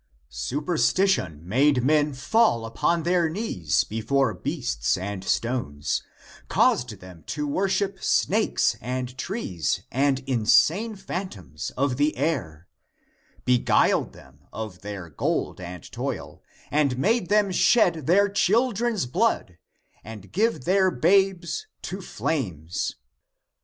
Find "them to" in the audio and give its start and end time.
7.01-7.45